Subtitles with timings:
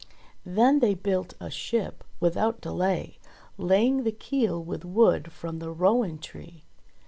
[0.47, 3.19] Then they built a ship without delay,
[3.59, 6.63] laying the keel with wood from the rowan tree.